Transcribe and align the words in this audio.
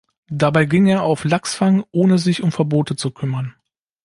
Dabei 0.31 0.65
ging 0.65 0.87
er 0.87 1.03
auf 1.03 1.25
Lachsfang, 1.25 1.83
ohne 1.91 2.17
sich 2.17 2.41
um 2.41 2.51
Verbote 2.51 2.95
zu 2.95 3.11
kümmern. 3.11 3.53